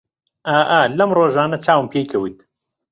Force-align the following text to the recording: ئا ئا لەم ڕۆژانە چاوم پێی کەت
ئا 0.49 0.55
ئا 0.69 0.79
لەم 0.97 1.09
ڕۆژانە 1.17 1.57
چاوم 1.65 1.85
پێی 1.91 2.05
کەت 2.11 2.37